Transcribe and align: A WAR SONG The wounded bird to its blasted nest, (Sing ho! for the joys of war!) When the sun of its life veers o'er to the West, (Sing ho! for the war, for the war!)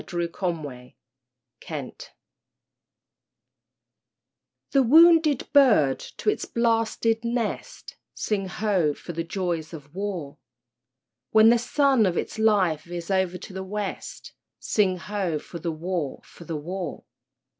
A 0.01 0.03
WAR 0.15 0.29
SONG 1.63 1.91
The 4.71 4.81
wounded 4.81 5.47
bird 5.53 5.99
to 5.99 6.27
its 6.31 6.45
blasted 6.45 7.23
nest, 7.23 7.97
(Sing 8.15 8.47
ho! 8.47 8.95
for 8.95 9.13
the 9.13 9.23
joys 9.23 9.73
of 9.73 9.93
war!) 9.93 10.39
When 11.29 11.49
the 11.49 11.59
sun 11.59 12.07
of 12.07 12.17
its 12.17 12.39
life 12.39 12.81
veers 12.85 13.11
o'er 13.11 13.37
to 13.37 13.53
the 13.53 13.63
West, 13.63 14.33
(Sing 14.57 14.97
ho! 14.97 15.37
for 15.37 15.59
the 15.59 15.71
war, 15.71 16.21
for 16.25 16.45
the 16.45 16.57
war!) 16.57 17.05